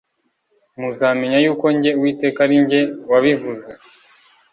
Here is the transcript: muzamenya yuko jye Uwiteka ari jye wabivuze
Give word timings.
muzamenya 0.79 1.37
yuko 1.45 1.65
jye 1.81 1.91
Uwiteka 1.97 2.39
ari 2.45 2.55
jye 2.69 2.81
wabivuze 3.11 3.69